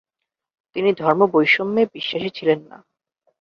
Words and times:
তিনি 0.75 0.89
ধর্ম 0.93 1.21
বৈষম্যে 1.33 1.83
বিশ্বাসী 1.95 2.29
ছিলেন 2.29 2.59
না। 2.69 2.77